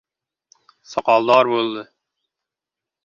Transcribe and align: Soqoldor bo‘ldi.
Soqoldor 0.93 1.49
bo‘ldi. 1.51 1.85